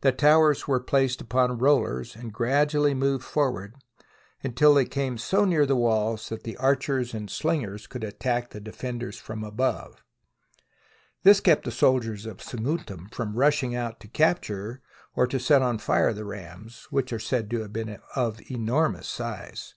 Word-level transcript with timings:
The 0.00 0.10
towers 0.12 0.66
were 0.66 0.80
placed 0.80 1.20
upon 1.20 1.58
rollers 1.58 2.16
and 2.16 2.32
gradually 2.32 2.94
moved 2.94 3.22
forward 3.24 3.74
until 4.42 4.72
they 4.72 4.86
came 4.86 5.18
so 5.18 5.44
near 5.44 5.64
to 5.64 5.66
the 5.66 5.76
walls 5.76 6.30
that 6.30 6.44
the 6.44 6.56
archers 6.56 7.12
and 7.12 7.28
slingers 7.28 7.86
could 7.86 8.02
at 8.02 8.18
tack 8.20 8.48
the 8.52 8.60
defenders 8.60 9.18
from 9.18 9.44
above. 9.44 10.02
This 11.24 11.40
kept 11.40 11.66
the 11.66 11.70
sol 11.72 12.00
diers 12.00 12.24
of 12.24 12.40
Saguntum 12.40 13.10
from 13.12 13.36
rushing 13.36 13.74
out 13.74 14.00
to 14.00 14.08
capture 14.08 14.80
or 15.14 15.26
to 15.26 15.38
set 15.38 15.60
on 15.60 15.76
fire 15.76 16.14
the 16.14 16.24
rams, 16.24 16.86
which 16.88 17.12
are 17.12 17.18
said 17.18 17.50
to 17.50 17.60
have 17.60 17.72
been 17.74 17.98
of 18.16 18.40
enormous 18.50 19.08
size. 19.08 19.74